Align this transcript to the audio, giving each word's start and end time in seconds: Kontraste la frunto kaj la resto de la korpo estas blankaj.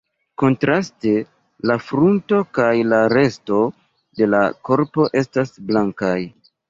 Kontraste 0.43 1.11
la 1.71 1.75
frunto 1.89 2.39
kaj 2.59 2.71
la 2.93 3.01
resto 3.15 3.59
de 4.21 4.29
la 4.35 4.41
korpo 4.71 5.07
estas 5.23 5.53
blankaj. 5.69 6.17